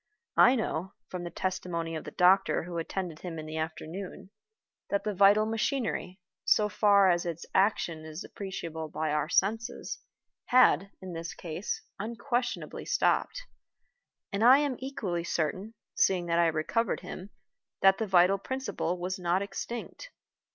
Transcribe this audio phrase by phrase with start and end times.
[0.37, 4.31] I know (from the testimony of the doctor who attended him in the afternoon)
[4.89, 9.99] that the vital machinery, so far as its action is appreciable by our senses,
[10.47, 13.43] had, in this case, unquestionably stopped,
[14.33, 17.29] and I am equally certain (seeing that I recovered him)
[17.83, 20.09] that the vital principle was not extinct.